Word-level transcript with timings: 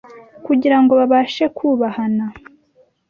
kugira 0.45 0.77
ngo 0.81 0.91
babashe 0.99 1.45
ku 1.57 1.67
bahana, 1.79 2.25